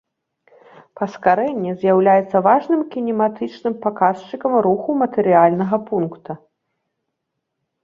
[1.01, 6.31] Паскарэнне з'яўляецца важным кінематычным паказчыкам руху матэрыяльнага пункта.